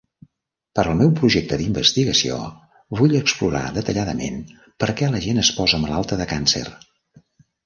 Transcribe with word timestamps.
Per 0.77 0.83
al 0.83 0.95
meu 1.01 1.09
projecte 1.17 1.59
d"investigació, 1.59 2.37
vull 3.01 3.13
explorar 3.19 3.61
detalladament 3.77 4.41
perquè 4.85 5.11
la 5.17 5.23
gent 5.27 5.45
es 5.45 5.53
posa 5.61 5.83
malalta 5.87 6.19
de 6.25 6.29
càncer. 6.35 6.65